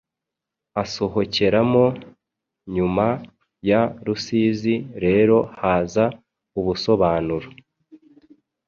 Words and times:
asohokeramo. 0.83 1.85
Nyuma 2.75 3.05
ya 3.69 3.81
Rusizi 4.05 4.75
rero 5.03 5.37
haza 5.59 6.05
ubusobanuro 6.59 7.47